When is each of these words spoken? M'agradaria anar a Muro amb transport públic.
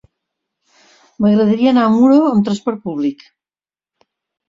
M'agradaria 1.19 1.71
anar 1.73 1.85
a 1.91 1.93
Muro 1.99 2.19
amb 2.33 2.51
transport 2.51 2.85
públic. 2.89 3.27